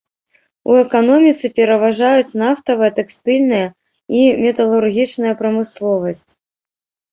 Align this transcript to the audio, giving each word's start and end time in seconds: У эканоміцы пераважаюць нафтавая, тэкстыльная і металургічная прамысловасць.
У 0.69 0.77
эканоміцы 0.83 1.51
пераважаюць 1.59 2.37
нафтавая, 2.43 2.89
тэкстыльная 3.01 3.61
і 4.23 4.27
металургічная 4.45 5.33
прамысловасць. 5.45 6.27